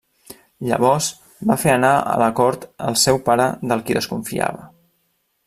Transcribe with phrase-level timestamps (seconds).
[0.69, 1.09] Llavors
[1.51, 4.67] va fer anar a la cort al seu pare del qui desconfiava.